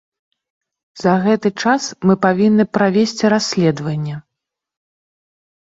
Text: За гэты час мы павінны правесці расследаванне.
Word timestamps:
За 1.03 1.13
гэты 1.25 1.49
час 1.65 1.83
мы 2.09 2.17
павінны 2.25 2.65
правесці 2.79 3.25
расследаванне. 3.37 4.15